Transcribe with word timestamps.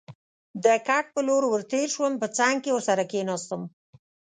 د 0.63 0.65
کټ 0.87 1.05
په 1.13 1.19
لور 1.27 1.43
ور 1.47 1.61
تېر 1.71 1.87
شوم، 1.95 2.13
په 2.21 2.27
څنګ 2.37 2.55
کې 2.63 2.71
ورسره 2.73 3.03
کېناستم. 3.11 3.61